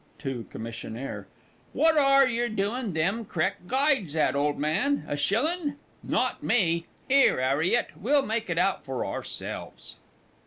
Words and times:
(To 0.17 0.47
COMMISSIONAIRE.) 0.49 1.27
What 1.73 1.95
are 1.95 2.27
yer 2.27 2.49
doin' 2.49 2.93
them 2.93 3.23
c'rect 3.23 3.67
guides 3.67 4.15
at, 4.15 4.35
ole 4.35 4.53
man? 4.55 5.05
A 5.07 5.15
shillin'? 5.15 5.75
Not 6.01 6.41
me! 6.41 6.87
'Ere, 7.07 7.39
'Arriet, 7.39 7.89
we'll 7.95 8.23
make 8.25 8.49
it 8.49 8.57
out 8.57 8.83
for 8.83 9.05
ourselves. 9.05 9.97